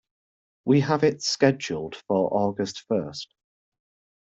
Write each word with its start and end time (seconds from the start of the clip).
We 0.65 0.79
have 0.79 1.03
it 1.03 1.21
scheduled 1.21 1.95
for 1.95 2.33
August 2.35 2.85
first. 2.87 3.35